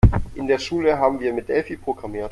In 0.33 0.47
der 0.47 0.57
Schule 0.57 0.97
haben 0.97 1.19
wir 1.19 1.31
mit 1.31 1.47
Delphi 1.47 1.77
programmiert. 1.77 2.29